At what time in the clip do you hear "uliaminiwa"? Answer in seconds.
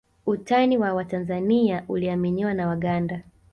1.87-2.53